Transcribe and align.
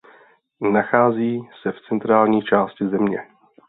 Nachází 0.71 1.49
se 1.61 1.71
v 1.71 1.81
centrální 1.89 2.41
části 2.41 2.87
země. 2.89 3.19